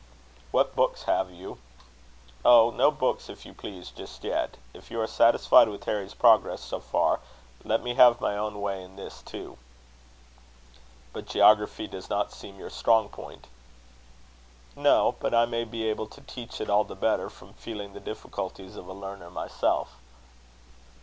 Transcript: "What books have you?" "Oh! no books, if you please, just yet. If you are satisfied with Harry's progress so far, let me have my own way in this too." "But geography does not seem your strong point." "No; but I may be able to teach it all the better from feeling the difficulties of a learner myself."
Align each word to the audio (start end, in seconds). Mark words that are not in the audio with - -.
"What 0.49 0.75
books 0.75 1.03
have 1.03 1.29
you?" 1.29 1.59
"Oh! 2.43 2.71
no 2.71 2.89
books, 2.89 3.29
if 3.29 3.45
you 3.45 3.53
please, 3.53 3.91
just 3.91 4.23
yet. 4.23 4.57
If 4.73 4.89
you 4.89 4.99
are 4.99 5.05
satisfied 5.05 5.69
with 5.69 5.83
Harry's 5.83 6.15
progress 6.15 6.61
so 6.63 6.79
far, 6.79 7.19
let 7.63 7.83
me 7.83 7.93
have 7.93 8.19
my 8.19 8.35
own 8.35 8.59
way 8.61 8.81
in 8.83 8.95
this 8.95 9.21
too." 9.21 9.59
"But 11.13 11.27
geography 11.27 11.85
does 11.85 12.09
not 12.09 12.31
seem 12.31 12.57
your 12.57 12.71
strong 12.71 13.09
point." 13.09 13.45
"No; 14.75 15.17
but 15.19 15.35
I 15.35 15.45
may 15.45 15.65
be 15.65 15.83
able 15.87 16.07
to 16.07 16.21
teach 16.21 16.59
it 16.59 16.67
all 16.67 16.83
the 16.83 16.95
better 16.95 17.29
from 17.29 17.53
feeling 17.53 17.93
the 17.93 17.99
difficulties 17.99 18.75
of 18.75 18.87
a 18.87 18.93
learner 18.93 19.29
myself." 19.29 19.97